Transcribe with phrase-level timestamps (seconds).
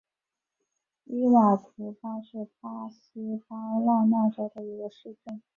[1.03, 5.43] 伊瓦图巴是巴西巴拉那州的一个市镇。